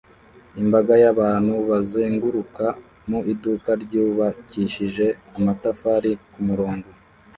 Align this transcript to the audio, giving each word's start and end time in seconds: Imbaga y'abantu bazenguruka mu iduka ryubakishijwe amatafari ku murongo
Imbaga 0.61 0.93
y'abantu 1.03 1.53
bazenguruka 1.69 2.65
mu 3.09 3.19
iduka 3.31 3.69
ryubakishijwe 3.83 5.05
amatafari 5.37 6.11
ku 6.31 6.39
murongo 6.47 6.87